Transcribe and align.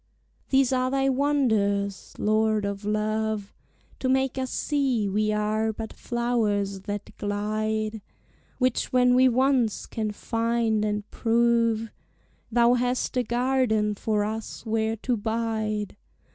These 0.49 0.73
are 0.73 0.89
thy 0.89 1.09
wonders, 1.09 2.15
Lord 2.17 2.65
of 2.65 2.83
love, 2.85 3.53
To 3.99 4.09
make 4.09 4.35
us 4.35 4.49
see 4.49 5.07
we 5.07 5.31
are 5.31 5.71
but 5.71 5.93
flowers 5.93 6.81
that 6.89 7.15
glide; 7.19 8.01
Which 8.57 8.91
when 8.91 9.13
we 9.13 9.29
once 9.29 9.85
can 9.85 10.09
finde 10.09 10.83
and 10.83 11.07
prove, 11.11 11.91
Thou 12.51 12.73
hast 12.73 13.15
a 13.15 13.21
garden 13.21 13.93
for 13.93 14.23
us 14.23 14.65
where 14.65 14.95
to 14.95 15.15
bide. 15.15 15.95